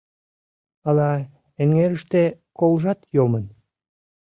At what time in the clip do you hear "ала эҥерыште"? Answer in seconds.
0.87-2.23